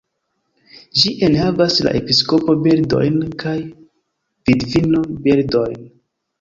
[1.01, 5.81] Ĝi enhavas la "episkopo-birdojn" kaj "vidvino-birdojn".